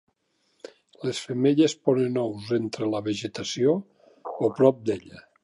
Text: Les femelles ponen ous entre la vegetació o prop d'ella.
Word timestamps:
Les 1.07 1.19
femelles 1.25 1.75
ponen 1.89 2.17
ous 2.23 2.49
entre 2.59 2.89
la 2.95 3.03
vegetació 3.11 3.77
o 4.49 4.53
prop 4.59 4.83
d'ella. 4.91 5.25